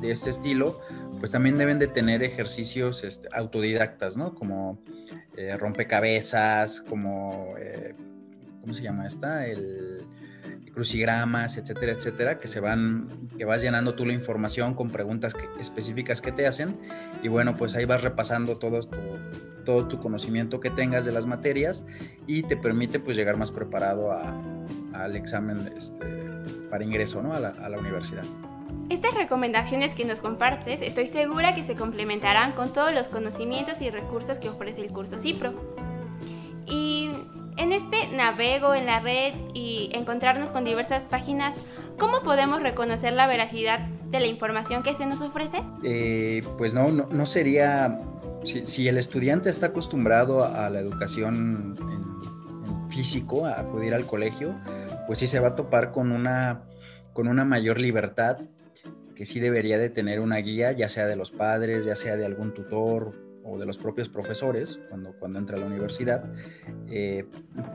de, 0.00 0.10
este 0.10 0.30
estilo, 0.30 0.80
pues 1.18 1.30
también 1.30 1.58
deben 1.58 1.78
de 1.78 1.86
tener 1.86 2.22
ejercicios 2.22 3.04
este, 3.04 3.28
autodidactas, 3.32 4.16
¿no? 4.16 4.34
Como 4.34 4.82
eh, 5.36 5.56
rompecabezas, 5.56 6.80
como, 6.82 7.54
eh, 7.58 7.94
¿cómo 8.60 8.74
se 8.74 8.82
llama 8.82 9.06
esta? 9.06 9.46
El 9.46 10.04
crucigramas, 10.72 11.56
etcétera, 11.56 11.92
etcétera, 11.92 12.38
que 12.38 12.48
se 12.48 12.60
van, 12.60 13.08
que 13.36 13.44
vas 13.44 13.62
llenando 13.62 13.94
tú 13.94 14.06
la 14.06 14.12
información 14.12 14.74
con 14.74 14.90
preguntas 14.90 15.36
específicas 15.58 16.20
que 16.20 16.32
te 16.32 16.46
hacen 16.46 16.78
y 17.22 17.28
bueno, 17.28 17.56
pues 17.56 17.74
ahí 17.74 17.84
vas 17.84 18.02
repasando 18.02 18.58
todo 18.58 18.80
tu, 19.88 19.98
conocimiento 19.98 20.58
que 20.58 20.70
tengas 20.70 21.04
de 21.04 21.12
las 21.12 21.26
materias 21.26 21.86
y 22.26 22.42
te 22.42 22.56
permite 22.56 22.98
pues 22.98 23.16
llegar 23.16 23.36
más 23.36 23.50
preparado 23.50 24.10
al 24.12 25.16
examen 25.16 25.58
este, 25.76 26.06
para 26.70 26.82
ingreso 26.84 27.22
¿no? 27.22 27.32
a, 27.32 27.40
la, 27.40 27.48
a 27.50 27.68
la 27.68 27.78
universidad. 27.78 28.24
Estas 28.88 29.14
recomendaciones 29.14 29.94
que 29.94 30.04
nos 30.04 30.20
compartes 30.20 30.82
estoy 30.82 31.06
segura 31.06 31.54
que 31.54 31.62
se 31.62 31.76
complementarán 31.76 32.52
con 32.52 32.72
todos 32.72 32.92
los 32.92 33.06
conocimientos 33.06 33.80
y 33.80 33.90
recursos 33.90 34.38
que 34.38 34.48
ofrece 34.48 34.80
el 34.80 34.90
curso 34.90 35.18
CIPRO. 35.18 35.89
En 38.20 38.26
navego 38.26 38.74
en 38.74 38.84
la 38.84 39.00
red 39.00 39.32
y 39.54 39.88
encontrarnos 39.94 40.50
con 40.50 40.62
diversas 40.62 41.06
páginas, 41.06 41.56
¿cómo 41.98 42.22
podemos 42.22 42.60
reconocer 42.62 43.14
la 43.14 43.26
veracidad 43.26 43.78
de 44.10 44.20
la 44.20 44.26
información 44.26 44.82
que 44.82 44.92
se 44.92 45.06
nos 45.06 45.22
ofrece? 45.22 45.62
Eh, 45.82 46.42
pues 46.58 46.74
no, 46.74 46.90
no, 46.90 47.24
sería, 47.24 48.02
si, 48.42 48.88
el 48.88 48.98
estudiante 48.98 49.48
está 49.48 49.68
acostumbrado 49.68 50.44
a 50.44 50.68
la 50.68 50.80
educación 50.80 51.78
en, 51.80 52.90
físico, 52.90 53.46
a 53.46 53.58
acudir 53.58 53.94
al 53.94 54.04
colegio, 54.04 54.54
pues 55.06 55.18
sí 55.18 55.26
se 55.26 55.40
va 55.40 55.48
a 55.48 55.54
topar 55.54 55.90
con 55.90 56.12
una, 56.12 56.64
con 57.14 57.26
una 57.26 57.46
mayor 57.46 57.80
libertad 57.80 58.36
que 59.16 59.24
sí 59.24 59.40
debería 59.40 59.78
de 59.78 59.88
tener 59.88 60.20
una 60.20 60.36
guía, 60.36 60.72
ya 60.72 60.90
sea 60.90 61.06
de 61.06 61.16
los 61.16 61.30
padres, 61.30 61.86
ya 61.86 61.96
sea 61.96 62.18
de 62.18 62.26
algún 62.26 62.52
tutor 62.52 63.29
o 63.44 63.58
de 63.58 63.66
los 63.66 63.78
propios 63.78 64.08
profesores 64.08 64.80
cuando, 64.88 65.12
cuando 65.18 65.38
entra 65.38 65.56
a 65.56 65.60
la 65.60 65.66
universidad, 65.66 66.24
eh, 66.88 67.26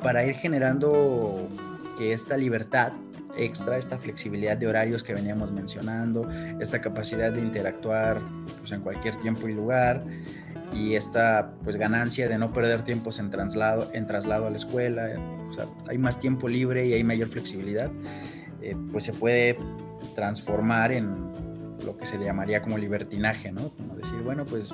para 0.03 0.25
ir 0.25 0.35
generando 0.35 1.47
que 1.97 2.13
esta 2.13 2.37
libertad 2.37 2.93
extra, 3.37 3.77
esta 3.77 3.97
flexibilidad 3.97 4.57
de 4.57 4.67
horarios 4.67 5.03
que 5.03 5.13
veníamos 5.13 5.51
mencionando, 5.51 6.29
esta 6.59 6.81
capacidad 6.81 7.31
de 7.31 7.41
interactuar 7.41 8.21
pues, 8.59 8.71
en 8.71 8.81
cualquier 8.81 9.15
tiempo 9.17 9.47
y 9.47 9.53
lugar 9.53 10.03
y 10.73 10.95
esta 10.95 11.53
pues 11.63 11.77
ganancia 11.77 12.27
de 12.27 12.37
no 12.37 12.51
perder 12.51 12.83
tiempos 12.83 13.19
en 13.19 13.29
traslado, 13.29 13.89
en 13.93 14.07
traslado 14.07 14.47
a 14.47 14.49
la 14.49 14.55
escuela, 14.55 15.09
o 15.49 15.53
sea, 15.53 15.65
hay 15.87 15.97
más 15.97 16.19
tiempo 16.19 16.47
libre 16.47 16.85
y 16.87 16.93
hay 16.93 17.03
mayor 17.03 17.27
flexibilidad, 17.27 17.91
eh, 18.61 18.75
pues 18.91 19.03
se 19.03 19.13
puede 19.13 19.57
transformar 20.15 20.91
en 20.91 21.33
lo 21.85 21.97
que 21.97 22.05
se 22.05 22.17
llamaría 22.17 22.61
como 22.61 22.77
libertinaje, 22.77 23.51
¿no? 23.51 23.69
Como 23.69 23.95
decir, 23.95 24.21
bueno, 24.21 24.45
pues 24.45 24.69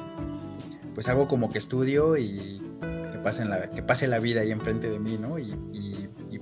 pues 0.94 1.08
hago 1.10 1.28
como 1.28 1.50
que 1.50 1.58
estudio 1.58 2.18
y 2.18 2.62
que, 3.12 3.46
la, 3.46 3.70
que 3.70 3.84
pase 3.84 4.08
la 4.08 4.20
vida 4.20 4.42
ahí 4.42 4.52
enfrente 4.52 4.90
de 4.90 5.00
mí, 5.00 5.18
¿no? 5.20 5.40
Y, 5.40 5.56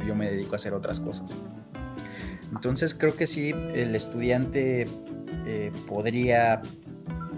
yo 0.08 0.16
me 0.16 0.32
dedico 0.32 0.54
a 0.54 0.56
hacer 0.56 0.74
otras 0.74 1.00
cosas. 1.00 1.36
Entonces 2.52 2.96
creo 2.96 3.16
que 3.16 3.28
sí, 3.28 3.54
el 3.76 3.96
estudiante 3.96 4.88
eh, 5.46 5.72
podría 5.88 6.64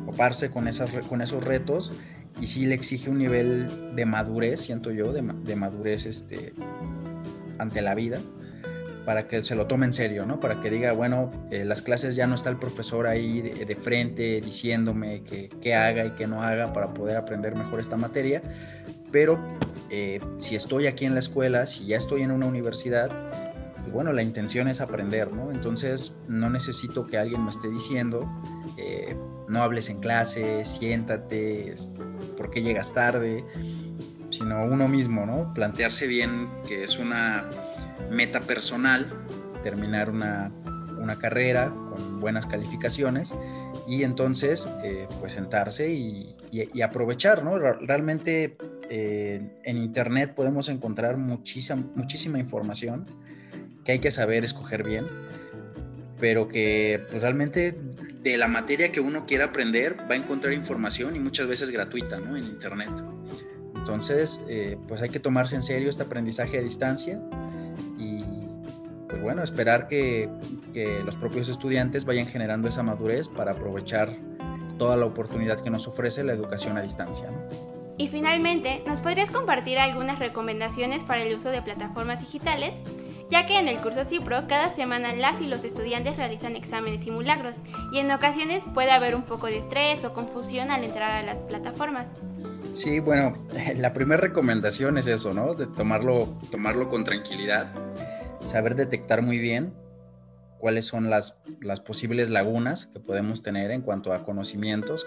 ocuparse 0.03 0.51
con, 0.51 0.70
con 1.10 1.22
esos 1.22 1.44
retos 1.44 1.91
y 2.39 2.48
sí 2.48 2.65
le 2.65 2.75
exige 2.75 3.10
un 3.10 3.18
nivel 3.18 3.94
de 3.96 4.06
madurez, 4.06 4.62
siento 4.62 4.91
yo, 4.91 5.12
de, 5.12 5.22
de 5.22 5.56
madurez 5.58 6.06
este, 6.06 6.53
ante 7.58 7.82
la 7.82 7.94
vida 7.94 8.20
para 9.05 9.27
que 9.27 9.41
se 9.43 9.55
lo 9.55 9.67
tome 9.67 9.86
en 9.86 9.93
serio, 9.93 10.25
¿no? 10.25 10.39
Para 10.39 10.62
que 10.62 10.70
diga, 10.70 10.93
bueno, 10.93 11.31
eh, 11.50 11.65
las 11.65 11.81
clases 11.81 12.15
ya 12.15 12.27
no 12.27 12.36
está 12.36 12.50
el 12.50 12.58
profesor 12.58 13.08
ahí 13.08 13.41
de, 13.41 13.75
frente 13.75 14.41
diciéndome 14.41 15.24
qué 15.24 15.74
haga 15.75 16.05
y 16.05 16.12
qué 16.12 16.27
no 16.27 16.43
haga 16.43 16.72
para 16.72 16.93
poder 16.93 17.17
aprender 17.17 17.55
mejor 17.55 17.79
esta 17.79 17.98
materia, 17.98 18.41
pero 19.12 19.39
eh, 19.89 20.22
si 20.38 20.55
estoy 20.55 20.88
aquí 20.88 21.05
en 21.05 21.13
la 21.13 21.20
escuela, 21.20 21.65
si 21.65 21.86
ya 21.86 21.98
estoy 21.98 22.22
en 22.22 22.31
una 22.31 22.46
universidad, 22.46 23.10
pues 23.79 23.91
bueno, 23.91 24.13
la 24.13 24.24
intención 24.24 24.67
es 24.67 24.79
aprender, 24.79 25.31
¿no? 25.34 25.51
Entonces 25.51 26.15
no 26.27 26.50
necesito 26.50 27.08
que 27.08 27.17
alguien 27.17 27.43
me 27.43 27.50
esté 27.50 27.70
diciendo, 27.70 28.29
eh, 28.77 29.15
no 29.50 29.62
hables 29.63 29.89
en 29.89 30.00
clase, 30.00 30.63
siéntate, 30.63 31.72
este, 31.72 32.01
¿por 32.38 32.50
qué 32.50 32.62
llegas 32.62 32.93
tarde? 32.93 33.43
Sino 34.29 34.63
uno 34.63 34.88
mismo, 34.88 35.25
¿no? 35.25 35.53
Plantearse 35.53 36.08
bien 36.08 36.50
que 36.67 36.86
es 36.86 36.98
una 36.98 37.50
meta 38.12 38.41
personal, 38.41 39.12
terminar 39.63 40.10
una, 40.10 40.51
carrera 41.20 41.74
con 41.89 42.22
buenas 42.22 42.46
calificaciones 42.46 43.34
y 43.88 44.03
entonces 44.03 44.70
eh, 44.84 45.08
pues 45.20 45.34
sentarse 45.34 45.89
y, 45.91 46.36
aprovechar, 46.82 47.44
¿no? 47.44 47.58
Realmente 47.58 48.56
eh, 48.89 49.41
en 49.63 49.77
internet 49.77 50.34
podemos 50.36 50.70
encontrar 50.70 51.18
muchísima, 51.18 51.84
muchísima 51.96 52.39
información 52.39 53.08
que 53.84 53.94
hay 53.94 54.00
que 54.00 54.12
saber 54.12 54.46
escoger 54.46 54.84
bien, 54.84 55.06
pero 56.20 56.48
que 56.48 57.03
pues 57.10 57.24
realmente 57.24 57.75
de 58.22 58.38
la 58.38 58.48
materia 58.48 58.91
que 58.91 59.00
uno 59.00 59.25
quiera 59.25 59.46
aprender 59.46 59.98
va 60.10 60.13
a 60.13 60.18
encontrar 60.18 60.53
información 60.53 61.15
y 61.15 61.20
muchas 61.20 61.48
veces 61.48 61.72
gratuita, 61.72 62.20
¿no? 62.20 62.38
En 62.38 62.44
internet. 62.44 62.91
Entonces, 63.75 64.39
eh, 64.48 64.77
pues 64.88 65.01
hay 65.01 65.10
que 65.10 65.20
tomarse 65.20 65.56
en 65.56 65.63
serio 65.63 65.89
este 65.89 66.03
aprendizaje 66.03 66.60
a 66.60 66.62
distancia 66.62 67.20
pues 69.12 69.22
bueno, 69.22 69.44
esperar 69.44 69.89
que, 69.89 70.30
los 71.03 71.18
propios 71.18 71.50
estudiantes 71.50 72.06
vayan 72.06 72.25
generando 72.25 72.70
esa 72.70 72.82
madurez 72.82 73.27
para 73.27 73.51
aprovechar 73.51 74.15
toda 74.80 74.96
la 74.96 75.06
oportunidad 75.06 75.60
que 75.60 75.70
nos 75.70 75.86
ofrece 75.86 76.24
la 76.24 76.32
educación 76.32 76.77
a 76.77 76.82
distancia. 76.82 77.30
Y 77.98 78.08
finalmente, 78.08 78.82
¿nos 78.88 79.01
podrías 79.01 79.30
compartir 79.30 79.80
algunas 79.80 80.18
recomendaciones 80.18 81.03
para 81.03 81.24
el 81.24 81.36
uso 81.36 81.50
de 81.50 81.62
plataformas 81.62 82.20
digitales? 82.20 82.74
Ya 83.30 83.46
que 83.46 83.60
en 83.60 83.68
el 83.68 83.77
curso 83.77 84.06
CIPRO 84.06 84.48
cada 84.48 84.70
semana 84.70 85.13
las 85.13 85.41
y 85.41 85.48
los 85.48 85.63
estudiantes 85.65 86.15
realizan 86.15 86.56
exámenes 86.56 87.03
simulacros 87.03 87.58
y 87.91 88.00
en 88.00 88.12
ocasiones 88.12 88.63
puede 88.74 88.91
haber 88.91 89.13
un 89.13 89.24
poco 89.24 89.48
de 89.48 89.58
estrés 89.58 90.06
o 90.06 90.13
confusión 90.13 90.72
al 90.72 90.86
entrar 90.86 91.12
a 91.12 91.22
las 91.22 91.38
plataformas. 91.38 92.08
Sí, 92.74 93.01
bueno, 93.01 93.38
la 93.75 93.91
primera 93.91 94.22
recomendación 94.22 94.98
es 94.98 95.08
eso, 95.08 95.34
¿no? 95.34 95.53
De 95.53 95.68
tomarlo, 95.68 96.30
tomarlo 96.50 96.89
con 96.89 97.03
tranquilidad 97.03 97.74
saber 98.48 98.75
detectar 98.75 99.21
muy 99.21 99.39
bien 99.39 99.74
cuáles 100.62 100.86
son 100.86 101.10
las, 101.10 101.41
las 101.60 101.79
posibles 101.81 102.29
lagunas 102.29 102.86
que 102.86 103.00
podemos 103.00 103.41
tener 103.41 103.71
en 103.71 103.81
cuanto 103.81 104.13
a 104.13 104.24
conocimientos, 104.24 105.05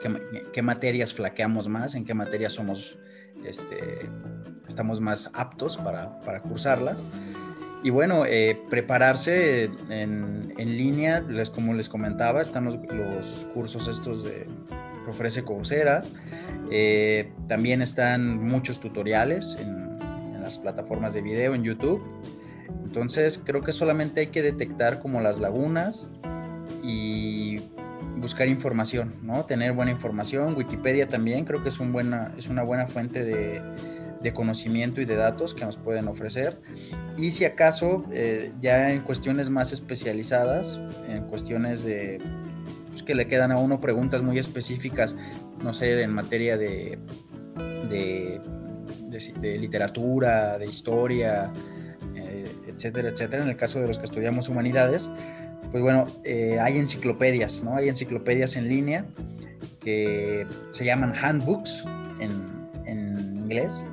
qué, 0.53 0.63
materias 0.63 1.15
flaqueamos 1.15 1.69
más, 1.69 1.95
en 1.95 2.05
qué 2.05 2.13
materias 2.13 2.53
somos, 2.53 2.99
este, 3.45 4.11
estamos 4.67 5.01
más 5.01 5.31
aptos 5.33 5.79
para, 5.79 6.21
para 6.23 6.43
cursarlas. 6.43 7.05
Y 7.85 7.91
bueno, 7.91 8.25
eh, 8.27 8.61
prepararse 8.69 9.65
en, 9.91 10.55
en, 10.57 10.77
línea, 10.77 11.21
les, 11.21 11.51
como 11.51 11.75
les 11.75 11.89
comentaba, 11.89 12.43
están 12.43 12.65
los, 12.65 13.47
cursos 13.55 13.87
estos 13.89 14.25
de, 14.25 14.47
que 15.05 15.11
ofrece 15.11 15.45
Coursera. 15.45 16.03
Eh, 16.71 17.31
también 17.47 17.83
están 17.83 18.43
muchos 18.43 18.81
tutoriales 18.81 19.57
en, 19.61 19.99
en 20.35 20.41
las 20.41 20.59
plataformas 20.59 21.15
de 21.15 21.23
video 21.23 21.55
en 21.55 21.63
YouTube. 21.63 22.03
Entonces 22.95 23.43
creo 23.45 23.61
que 23.61 23.73
solamente 23.73 24.21
hay 24.21 24.27
que 24.29 24.41
detectar 24.41 25.01
como 25.01 25.21
las 25.21 25.41
lagunas 25.41 26.09
y 26.81 27.57
buscar 28.19 28.47
información, 28.47 29.15
¿no? 29.21 29.45
Tener 29.47 29.73
buena 29.73 29.91
información. 29.91 30.55
Wikipedia 30.55 31.09
también 31.09 31.45
creo 31.45 31.61
que 31.61 31.71
es, 31.71 31.81
un 31.81 31.93
buena, 31.93 32.33
es 32.39 32.47
una 32.47 32.63
buena 32.63 32.87
fuente 32.87 33.25
de, 33.25 34.33
conocimiento 34.33 35.01
y 35.01 35.07
de 35.07 35.17
datos 35.17 35.55
que 35.55 35.65
nos 35.65 35.77
pueden 35.77 36.07
ofrecer. 36.07 36.57
Y 37.19 37.33
si 37.33 37.45
acaso, 37.45 38.05
eh, 38.13 38.53
ya 38.61 38.93
en 38.93 39.01
cuestiones 39.01 39.51
más 39.51 39.73
especializadas, 39.73 40.81
en 41.09 41.25
cuestiones 41.25 41.83
de 41.83 42.21
pues, 42.91 43.03
que 43.03 43.17
le 43.17 43.27
quedan 43.27 43.51
a 43.51 43.57
uno 43.57 43.81
preguntas 43.81 44.23
muy 44.23 44.39
específicas, 44.39 45.17
no 45.65 45.75
sé, 45.75 46.01
en 46.01 46.13
materia 46.13 46.57
de, 46.57 46.97
de, 47.91 48.41
de 49.41 49.59
literatura, 49.59 50.59
de 50.59 50.67
historia, 50.67 51.53
etcétera, 52.75 53.09
etcétera. 53.09 53.43
En 53.43 53.49
el 53.49 53.57
caso 53.57 53.81
de 53.81 53.89
los 53.89 53.99
que 53.99 54.05
estudiamos 54.05 54.49
humanidades, 54.49 55.11
pues 55.71 55.83
bueno, 55.83 56.07
eh, 56.25 56.59
hay 56.61 56.79
enciclopedias, 56.79 57.65
¿no? 57.65 57.77
Hay 57.77 57.89
enciclopedias 57.89 58.57
en 58.57 58.69
línea 58.69 59.07
que 59.81 60.47
se 60.71 60.85
llaman 60.85 61.15
handbooks 61.21 61.85
en, 62.21 62.55
inglés. 63.45 63.85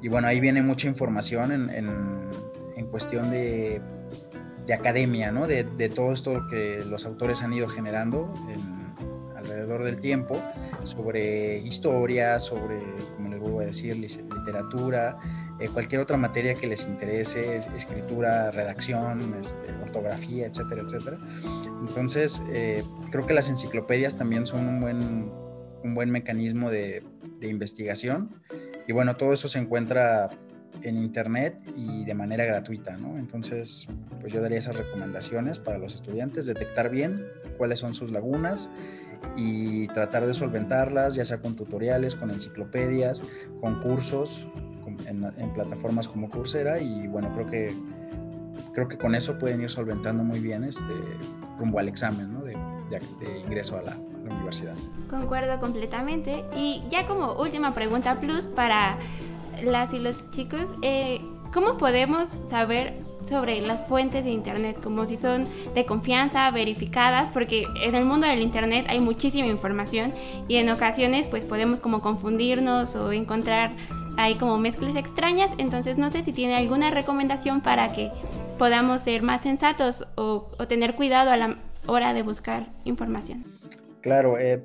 Y 0.00 0.08
bueno, 0.08 0.28
ahí 0.28 0.40
viene 0.40 0.62
mucha 0.62 0.88
información 0.88 1.52
en, 1.52 1.68
en, 1.70 2.86
cuestión 2.86 3.30
de, 3.30 3.82
de, 4.66 4.72
academia, 4.72 5.30
¿no? 5.30 5.46
De, 5.46 5.64
de, 5.64 5.88
todo 5.90 6.12
esto 6.12 6.46
que 6.48 6.82
los 6.88 7.04
autores 7.04 7.42
han 7.42 7.52
ido 7.52 7.68
generando 7.68 8.32
alrededor 9.36 9.84
del 9.84 10.00
tiempo 10.00 10.40
sobre 10.84 11.58
historia, 11.58 12.38
sobre, 12.38 12.80
como 13.16 13.28
les 13.28 13.40
voy 13.40 13.64
a 13.64 13.66
decir, 13.66 13.96
literatura, 13.96 15.18
eh, 15.60 15.68
cualquier 15.68 16.00
otra 16.00 16.16
materia 16.16 16.54
que 16.54 16.66
les 16.66 16.84
interese, 16.84 17.58
escritura, 17.76 18.50
redacción, 18.50 19.36
este, 19.40 19.64
ortografía, 19.82 20.46
etcétera, 20.46 20.82
etcétera. 20.82 21.18
Entonces, 21.86 22.42
eh, 22.52 22.82
creo 23.10 23.26
que 23.26 23.34
las 23.34 23.48
enciclopedias 23.48 24.16
también 24.16 24.46
son 24.46 24.66
un 24.66 24.80
buen, 24.80 25.30
un 25.82 25.94
buen 25.94 26.10
mecanismo 26.10 26.70
de, 26.70 27.02
de 27.40 27.48
investigación. 27.48 28.42
Y 28.88 28.92
bueno, 28.92 29.16
todo 29.16 29.32
eso 29.32 29.48
se 29.48 29.58
encuentra 29.58 30.30
en 30.82 30.96
internet 30.96 31.56
y 31.76 32.04
de 32.04 32.14
manera 32.14 32.44
gratuita, 32.44 32.96
¿no? 32.96 33.16
Entonces, 33.16 33.86
pues 34.20 34.32
yo 34.32 34.42
daría 34.42 34.58
esas 34.58 34.76
recomendaciones 34.76 35.58
para 35.58 35.78
los 35.78 35.94
estudiantes, 35.94 36.46
detectar 36.46 36.90
bien 36.90 37.24
cuáles 37.56 37.78
son 37.78 37.94
sus 37.94 38.10
lagunas 38.10 38.68
y 39.36 39.86
tratar 39.88 40.26
de 40.26 40.34
solventarlas, 40.34 41.14
ya 41.14 41.24
sea 41.24 41.38
con 41.38 41.56
tutoriales, 41.56 42.14
con 42.14 42.30
enciclopedias, 42.30 43.22
con 43.60 43.80
cursos 43.80 44.46
en, 44.86 45.52
plataformas 45.54 46.08
como 46.08 46.28
Coursera 46.30 46.80
y 46.80 47.06
bueno, 47.06 47.32
creo 47.34 47.50
que 47.50 47.74
creo 48.72 48.88
que 48.88 48.98
con 48.98 49.14
eso 49.14 49.38
pueden 49.38 49.60
ir 49.60 49.70
solventando 49.70 50.24
muy 50.24 50.40
bien 50.40 50.64
este 50.64 50.92
rumbo 51.58 51.78
al 51.78 51.88
examen 51.88 52.32
¿no? 52.32 52.42
de, 52.42 52.56
ingreso 53.44 53.76
a 53.76 53.82
la, 53.82 53.92
a 53.92 54.28
la 54.28 54.34
universidad. 54.34 54.74
Concuerdo 55.08 55.60
completamente 55.60 56.44
y 56.56 56.82
ya 56.90 57.06
como 57.06 57.34
última 57.34 57.74
pregunta 57.74 58.20
plus 58.20 58.46
para 58.46 58.98
las 59.62 59.92
y 59.92 59.98
los 59.98 60.30
chicos, 60.30 60.72
eh, 60.82 61.20
¿cómo 61.52 61.78
podemos 61.78 62.28
saber 62.50 62.94
sobre 63.28 63.60
las 63.60 63.86
fuentes 63.86 64.24
de 64.24 64.30
Internet? 64.30 64.78
Como 64.82 65.04
si 65.04 65.16
son 65.16 65.46
de 65.74 65.86
confianza, 65.86 66.50
verificadas, 66.50 67.30
porque 67.32 67.66
en 67.82 67.94
el 67.94 68.04
mundo 68.04 68.26
del 68.26 68.42
Internet 68.42 68.86
hay 68.88 69.00
muchísima 69.00 69.48
información 69.48 70.12
y 70.48 70.56
en 70.56 70.68
ocasiones 70.70 71.26
pues 71.26 71.44
podemos 71.44 71.80
como 71.80 72.00
confundirnos 72.00 72.96
o 72.96 73.12
encontrar 73.12 73.72
ahí 74.16 74.34
como 74.36 74.58
mezclas 74.58 74.96
extrañas. 74.96 75.50
Entonces 75.58 75.98
no 75.98 76.10
sé 76.10 76.24
si 76.24 76.32
tiene 76.32 76.56
alguna 76.56 76.90
recomendación 76.90 77.60
para 77.60 77.92
que 77.92 78.10
podamos 78.58 79.02
ser 79.02 79.22
más 79.22 79.42
sensatos 79.42 80.06
o, 80.16 80.48
tener 80.68 80.94
cuidado 80.94 81.30
a 81.30 81.36
la 81.36 81.58
hora 81.86 82.14
de 82.14 82.22
buscar 82.22 82.68
información. 82.84 83.44
Claro, 84.00 84.38
eh, 84.38 84.62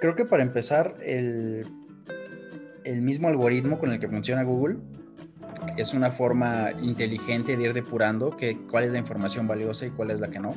creo 0.00 0.14
que 0.14 0.24
para 0.24 0.42
empezar 0.42 0.96
el 1.04 1.66
el 2.84 3.02
mismo 3.02 3.28
algoritmo 3.28 3.78
con 3.78 3.92
el 3.92 3.98
que 3.98 4.08
funciona 4.08 4.42
Google 4.42 4.76
es 5.76 5.94
una 5.94 6.10
forma 6.10 6.70
inteligente 6.82 7.56
de 7.56 7.64
ir 7.64 7.74
depurando 7.74 8.36
que, 8.36 8.56
cuál 8.70 8.84
es 8.84 8.92
la 8.92 8.98
información 8.98 9.46
valiosa 9.46 9.86
y 9.86 9.90
cuál 9.90 10.10
es 10.10 10.20
la 10.20 10.30
que 10.30 10.38
no. 10.38 10.54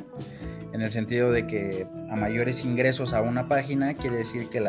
En 0.72 0.80
el 0.80 0.90
sentido 0.90 1.30
de 1.30 1.46
que 1.46 1.86
a 2.10 2.16
mayores 2.16 2.64
ingresos 2.64 3.12
a 3.12 3.20
una 3.20 3.46
página 3.46 3.94
quiere 3.94 4.16
decir 4.16 4.48
que 4.48 4.60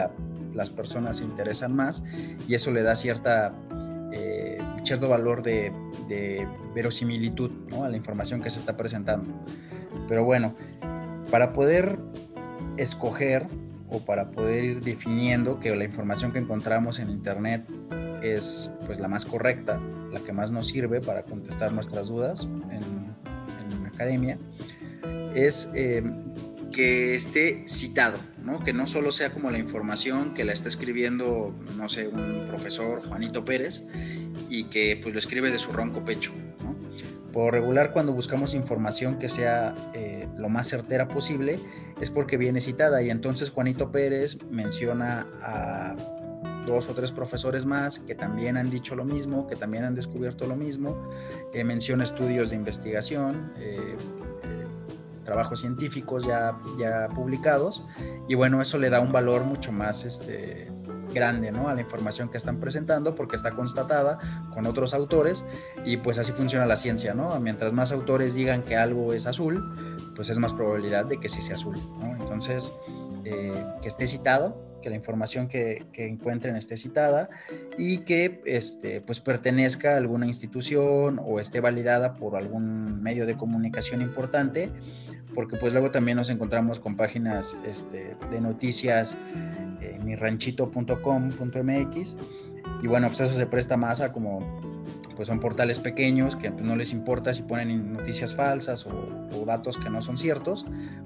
las 0.55 0.69
personas 0.69 1.17
se 1.17 1.24
interesan 1.24 1.75
más 1.75 2.03
y 2.47 2.55
eso 2.55 2.71
le 2.71 2.81
da 2.81 2.95
cierta, 2.95 3.53
eh, 4.12 4.57
cierto 4.83 5.09
valor 5.09 5.43
de, 5.43 5.71
verosimilitud 6.74 7.51
a 7.81 7.89
la 7.89 7.97
información 7.97 8.41
que 8.41 8.50
se 8.50 8.59
está 8.59 8.75
presentando. 8.77 9.33
Pero 10.07 10.24
bueno, 10.24 10.55
para 11.31 11.53
poder 11.53 12.00
escoger 12.77 13.47
o 13.89 14.00
para 14.00 14.31
poder 14.31 14.63
ir 14.63 14.81
definiendo 14.81 15.59
que 15.59 15.75
la 15.75 15.83
información 15.83 16.31
que 16.31 16.39
encontramos 16.39 17.00
en 17.00 17.09
Internet 17.09 17.65
es 18.21 18.74
pues 18.85 19.00
la 19.00 19.07
más 19.07 19.25
correcta, 19.25 19.79
la 20.12 20.19
que 20.19 20.33
más 20.33 20.51
nos 20.51 20.67
sirve 20.67 21.01
para 21.01 21.24
contestar 21.24 21.71
nuestras 21.71 22.07
dudas 22.07 22.47
en, 22.71 23.15
academia, 23.85 24.38
es 25.33 25.71
eh, 25.74 26.03
que 26.74 27.15
esté 27.15 27.63
citado, 27.65 28.17
¿no? 28.45 28.63
que 28.63 28.73
no 28.73 28.87
solo 28.87 29.11
sea 29.11 29.31
como 29.31 29.51
la 29.51 29.57
información 29.57 30.33
que 30.33 30.43
la 30.43 30.53
está 30.53 30.69
escribiendo, 30.69 31.53
no 31.77 31.89
sé, 31.89 32.07
un 32.07 32.46
profesor, 32.48 33.01
Juanito 33.05 33.43
Pérez, 33.43 33.83
y 34.50 34.65
que 34.65 35.00
pues 35.01 35.13
lo 35.13 35.20
escribe 35.20 35.51
de 35.51 35.59
su 35.59 35.72
ronco 35.72 36.05
pecho. 36.05 36.31
Por 37.33 37.53
regular, 37.53 37.91
cuando 37.91 38.13
buscamos 38.13 38.53
información 38.53 39.20
que 39.20 39.27
sea 39.27 39.75
eh, 39.93 40.27
lo 40.37 40.48
más 40.48 40.70
certera 40.70 41.09
posible, 41.09 41.59
es 42.00 42.09
porque 42.09 42.37
viene 42.37 42.61
citada 42.61 43.01
y 43.01 43.09
entonces 43.09 43.50
Juanito 43.50 43.91
Pérez 43.91 44.37
menciona 44.50 45.27
a 45.41 45.96
dos 46.65 46.89
o 46.89 46.93
tres 46.93 47.11
profesores 47.11 47.65
más 47.65 48.00
que 48.00 48.15
también 48.15 48.57
han 48.57 48.70
dicho 48.70 48.96
lo 48.96 49.05
mismo, 49.05 49.48
que 49.48 49.55
también 49.55 49.85
han 49.85 49.96
descubierto 49.96 50.48
lo 50.48 50.55
mismo, 50.55 51.09
eh, 51.53 51.63
menciona 51.63 52.03
estudios 52.03 52.51
de 52.51 52.55
investigación, 52.55 53.51
eh, 53.59 53.96
trabajos 55.25 55.59
científicos 55.59 56.25
ya, 56.25 56.57
ya 56.79 57.09
publicados 57.09 57.83
y 58.27 58.35
bueno, 58.35 58.61
eso 58.61 58.77
le 58.77 58.90
da 58.90 59.01
un 59.01 59.11
valor 59.11 59.44
mucho 59.44 59.72
más 59.72 60.05
este, 60.05 60.72
grande 61.14 61.51
¿no? 61.51 61.68
a 61.68 61.74
la 61.74 61.81
información 61.81 62.29
que 62.29 62.38
están 62.38 62.59
presentando 62.59 63.16
porque 63.16 63.35
está 63.35 63.51
constatada 63.51 64.20
con 64.53 64.66
otros 64.68 64.94
autores 64.94 65.44
y 65.83 65.98
pues 65.98 66.20
así 66.20 66.31
funciona 66.31 66.66
la 66.66 66.75
ciencia, 66.75 67.14
¿no? 67.14 67.40
Mientras 67.40 67.74
más 67.74 67.92
autores 67.92 68.35
digan 68.35 68.61
que 68.61 68.75
algo 68.75 69.14
es 69.14 69.25
azul, 69.25 69.64
pues 70.16 70.29
es 70.29 70.38
más 70.38 70.53
probabilidad 70.53 71.05
de 71.05 71.20
que 71.20 71.29
sí 71.29 71.42
sea 71.42 71.55
azul, 71.55 71.75
Entonces, 72.20 72.74
eh, 73.24 73.53
que 73.81 73.88
esté 73.88 74.07
citado, 74.07 74.55
que 74.85 74.91
la 74.91 74.98
información 74.98 75.48
que, 75.48 75.87
que, 75.91 76.07
encuentren 76.07 76.55
esté 76.55 76.77
citada 76.77 77.27
y 77.75 77.98
que 78.00 78.43
este, 78.45 79.01
pues 79.01 79.19
pertenezca 79.19 79.95
a 79.95 79.98
alguna 79.98 80.27
institución 80.27 81.19
o 81.25 81.39
esté 81.39 81.59
validada 81.59 82.13
por 82.13 82.35
algún 82.35 83.01
medio 83.01 83.25
de 83.25 83.35
comunicación 83.35 84.03
importante, 84.03 84.69
porque 85.33 85.57
pues 85.57 85.74
luego 85.74 85.89
también 85.89 86.17
nos 86.17 86.29
encontramos 86.29 86.79
con 86.79 86.95
páginas 86.95 87.57
este, 87.65 88.15
de 88.29 88.41
noticias 88.41 89.17
eh, 89.81 89.98
miranchito.com.mx 90.03 92.15
y 92.83 92.87
bueno, 92.87 93.07
pues 93.07 93.21
eso 93.21 93.35
se 93.35 93.48
presta 93.48 93.77
más 93.77 94.01
a 94.01 94.13
como 94.13 94.75
pues 95.15 95.27
son 95.27 95.39
portales 95.39 95.79
pequeños 95.79 96.35
que 96.35 96.51
pues, 96.51 96.63
no 96.63 96.75
les 96.75 96.93
importa 96.93 97.33
si 97.33 97.43
ponen 97.43 97.93
noticias 97.93 98.33
falsas 98.33 98.85
o, 98.85 99.45
datos 99.45 99.77
que 99.77 99.91
no 99.91 100.01
son 100.01 100.17
ciertos, 100.17 100.65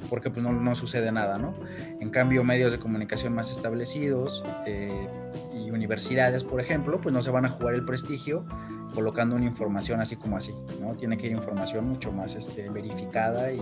porque 0.09 0.29
pues 0.29 0.41
no, 0.41 0.53
no, 0.53 0.73
sucede 0.73 1.11
nada, 1.11 1.37
¿no? 1.37 1.53
En 1.99 2.09
cambio, 2.09 2.41
medios 2.45 2.71
de 2.71 2.79
comunicación 2.79 3.33
más 3.33 3.51
establecidos 3.51 4.45
eh, 4.65 5.09
y 5.53 5.69
universidades, 5.71 6.45
por 6.45 6.61
ejemplo, 6.61 7.01
pues 7.01 7.13
no 7.13 7.21
se 7.21 7.31
van 7.31 7.43
a 7.43 7.49
jugar 7.49 7.73
el 7.73 7.83
prestigio 7.83 8.45
colocando 8.93 9.35
una 9.35 9.43
información 9.43 9.99
así 9.99 10.15
como 10.15 10.37
así, 10.37 10.55
¿no? 10.79 10.93
Tiene 10.95 11.17
que 11.17 11.27
ir 11.27 11.33
información 11.33 11.85
mucho 11.85 12.13
más 12.13 12.35
este, 12.35 12.69
verificada 12.69 13.51
y, 13.51 13.61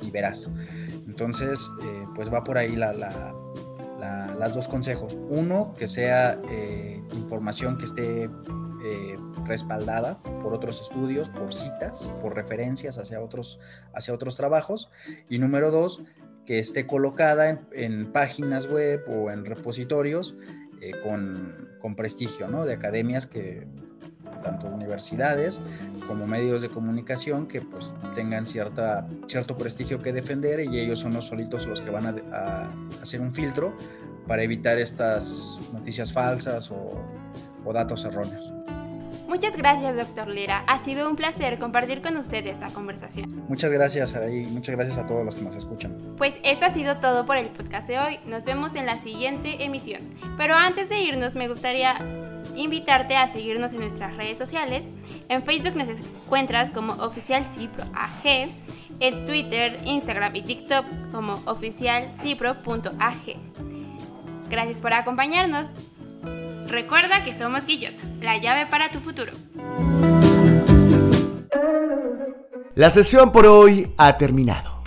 y 0.00 0.10
veraz. 0.10 0.48
Entonces, 1.06 1.70
eh, 1.82 2.06
pues 2.14 2.32
va 2.32 2.42
por 2.42 2.56
ahí 2.56 2.74
la, 2.74 2.94
la 2.94 3.34
las 4.38 4.54
dos 4.54 4.68
consejos. 4.68 5.16
Uno, 5.28 5.74
que 5.76 5.86
sea 5.86 6.40
eh, 6.50 7.00
información 7.14 7.78
que 7.78 7.84
esté 7.84 8.30
respaldada 9.46 10.18
por 10.42 10.54
otros 10.54 10.80
estudios, 10.80 11.28
por 11.30 11.52
citas, 11.52 12.08
por 12.22 12.34
referencias 12.34 12.98
hacia 12.98 13.20
otros, 13.20 13.58
hacia 13.94 14.14
otros 14.14 14.36
trabajos. 14.36 14.90
Y 15.28 15.38
número 15.38 15.70
dos, 15.70 16.02
que 16.44 16.58
esté 16.58 16.86
colocada 16.86 17.60
en, 17.72 18.12
páginas 18.12 18.68
web 18.68 19.04
o 19.08 19.30
en 19.30 19.44
repositorios 19.44 20.36
eh, 20.80 20.92
con, 21.02 21.68
con, 21.80 21.96
prestigio, 21.96 22.48
¿no? 22.48 22.64
De 22.64 22.74
academias 22.74 23.26
que, 23.26 23.66
tanto 24.42 24.68
universidades 24.68 25.60
como 26.06 26.26
medios 26.26 26.62
de 26.62 26.68
comunicación 26.68 27.46
que 27.46 27.60
pues 27.60 27.92
tengan 28.14 28.46
cierta, 28.46 29.06
cierto 29.26 29.56
prestigio 29.56 29.98
que 29.98 30.12
defender 30.12 30.60
y 30.60 30.78
ellos 30.78 31.00
son 31.00 31.14
los 31.14 31.26
solitos 31.26 31.66
los 31.66 31.80
que 31.80 31.90
van 31.90 32.22
a, 32.32 32.70
hacer 33.02 33.20
un 33.20 33.32
filtro 33.32 33.76
para 34.26 34.42
evitar 34.42 34.78
estas 34.78 35.58
noticias 35.72 36.12
falsas 36.12 36.70
o, 36.70 36.92
o 37.64 37.72
datos 37.72 38.04
erróneos. 38.04 38.52
Muchas 39.36 39.54
gracias, 39.54 39.94
doctor 39.94 40.28
Lira. 40.28 40.64
Ha 40.66 40.78
sido 40.78 41.06
un 41.06 41.14
placer 41.14 41.58
compartir 41.58 42.00
con 42.00 42.16
usted 42.16 42.46
esta 42.46 42.68
conversación. 42.68 43.44
Muchas 43.48 43.70
gracias, 43.70 44.18
y 44.32 44.46
muchas 44.50 44.74
gracias 44.74 44.96
a 44.96 45.06
todos 45.06 45.26
los 45.26 45.34
que 45.34 45.42
nos 45.42 45.54
escuchan. 45.54 45.94
Pues 46.16 46.32
esto 46.42 46.64
ha 46.64 46.72
sido 46.72 46.96
todo 47.00 47.26
por 47.26 47.36
el 47.36 47.50
podcast 47.50 47.86
de 47.86 47.98
hoy. 47.98 48.18
Nos 48.24 48.46
vemos 48.46 48.74
en 48.76 48.86
la 48.86 48.96
siguiente 48.96 49.62
emisión. 49.62 50.14
Pero 50.38 50.54
antes 50.54 50.88
de 50.88 51.00
irnos, 51.00 51.34
me 51.34 51.48
gustaría 51.48 51.98
invitarte 52.54 53.14
a 53.14 53.28
seguirnos 53.28 53.74
en 53.74 53.80
nuestras 53.80 54.16
redes 54.16 54.38
sociales. 54.38 54.84
En 55.28 55.42
Facebook 55.42 55.76
nos 55.76 55.88
encuentras 55.90 56.70
como 56.70 56.94
Oficial 56.94 57.44
Cipro 57.54 57.84
AG, 57.94 58.48
en 59.00 59.26
Twitter, 59.26 59.80
Instagram 59.84 60.34
y 60.34 60.44
TikTok 60.44 60.86
como 61.12 61.34
oficialcipro.ag. 61.44 63.36
Gracias 64.48 64.80
por 64.80 64.94
acompañarnos. 64.94 65.68
Recuerda 66.76 67.24
que 67.24 67.32
somos 67.32 67.64
Guillot, 67.64 67.94
la 68.20 68.36
llave 68.36 68.66
para 68.66 68.90
tu 68.90 69.00
futuro. 69.00 69.32
La 72.74 72.90
sesión 72.90 73.32
por 73.32 73.46
hoy 73.46 73.94
ha 73.96 74.14
terminado. 74.18 74.82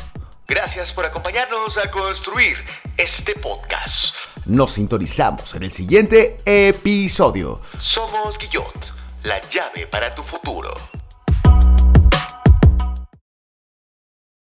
Gracias 0.47 0.93
por 0.93 1.05
acompañarnos 1.05 1.79
a 1.79 1.89
construir 1.89 2.57
este 2.95 3.33
podcast. 3.33 4.13
Nos 4.45 4.73
sintonizamos 4.73 5.55
en 5.55 5.63
el 5.63 5.71
siguiente 5.71 6.37
episodio. 6.45 7.59
Somos 7.79 8.37
Guillot, 8.37 8.93
la 9.23 9.41
llave 9.49 9.87
para 9.87 10.13
tu 10.13 10.21
futuro. 10.21 10.75